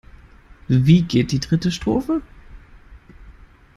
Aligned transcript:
Wie 0.67 1.03
geht 1.03 1.31
die 1.31 1.39
dritte 1.39 1.69
Strophe? 1.69 2.23